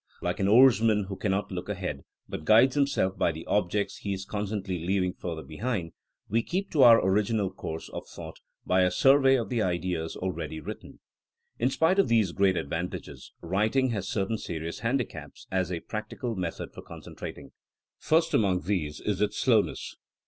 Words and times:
like 0.19 0.39
an 0.39 0.47
oarsman, 0.47 1.03
who 1.09 1.15
cannot 1.15 1.51
look 1.51 1.69
ahead, 1.69 2.01
but 2.27 2.43
guides 2.43 2.73
himself 2.73 3.15
by 3.19 3.31
the 3.31 3.45
objects 3.45 3.97
he 3.97 4.11
is 4.11 4.25
constantly 4.25 4.83
leaving 4.83 5.13
further 5.13 5.43
behind, 5.43 5.91
we 6.27 6.41
keep 6.41 6.71
to 6.71 6.81
our 6.81 7.05
original 7.07 7.51
course 7.51 7.87
of 7.89 8.07
thought 8.07 8.39
by 8.65 8.81
a 8.81 8.89
survey 8.89 9.35
of 9.35 9.49
the 9.49 9.61
ideas 9.61 10.15
already 10.15 10.59
writ 10.59 10.81
ten. 10.81 10.97
In 11.59 11.69
spite 11.69 11.99
of 11.99 12.07
these 12.07 12.31
great 12.31 12.57
advantages, 12.57 13.31
writing 13.43 13.91
has 13.91 14.09
certain 14.09 14.39
serious 14.39 14.79
handicaps 14.79 15.45
as 15.51 15.71
a 15.71 15.81
practical 15.81 16.33
method 16.35 16.73
for 16.73 16.81
concentrating. 16.81 17.51
First 17.99 18.33
among 18.33 18.61
these 18.61 19.01
is 19.01 19.21
its 19.21 19.37
slowness. 19.37 19.97